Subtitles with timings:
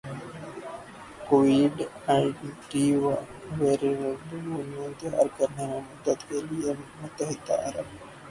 [1.27, 1.75] Covid
[2.07, 2.85] anti
[3.57, 7.87] viral دوائی تیار کرنے میں مدد کے لئے متحدہ عرب